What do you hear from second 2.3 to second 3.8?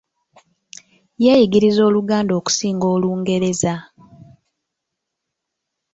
okusinga Olungereza.